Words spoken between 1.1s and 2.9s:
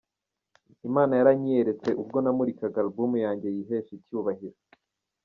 yaranyiyeretse ubwo namurikaga